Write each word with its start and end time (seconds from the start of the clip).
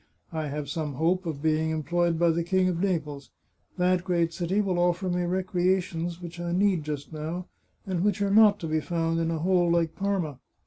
I 0.31 0.47
have 0.47 0.67
some 0.67 0.95
hope 0.95 1.27
of 1.27 1.43
being 1.43 1.69
employed 1.69 2.17
by 2.17 2.31
the 2.31 2.43
King 2.43 2.67
of 2.69 2.79
Naples. 2.79 3.29
That 3.77 4.03
g^eat 4.03 4.33
city 4.33 4.59
will 4.59 4.79
offer 4.79 5.09
me 5.11 5.25
recreations 5.25 6.19
which 6.19 6.39
I 6.39 6.51
need 6.53 6.83
just 6.83 7.13
now, 7.13 7.45
and 7.85 8.03
which 8.03 8.19
are 8.19 8.31
not 8.33 8.57
to 8.61 8.67
be 8.67 8.81
found 8.81 9.19
in 9.19 9.29
a 9.29 9.37
hole 9.37 9.69
like 9.69 9.95
Parma. 9.95 10.39